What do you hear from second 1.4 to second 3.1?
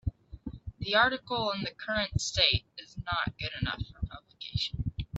in the current state is